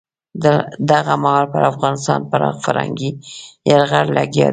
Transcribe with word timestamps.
دغه 0.91 1.13
مهال 1.23 1.45
پر 1.53 1.61
افغانستان 1.71 2.19
پراخ 2.31 2.55
فرهنګي 2.65 3.09
یرغل 3.69 4.07
لګیا 4.17 4.47
دی. 4.47 4.49